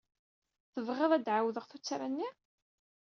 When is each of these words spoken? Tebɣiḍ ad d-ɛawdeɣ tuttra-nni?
Tebɣiḍ 0.73 1.11
ad 1.13 1.21
d-ɛawdeɣ 1.25 1.65
tuttra-nni? 1.67 2.29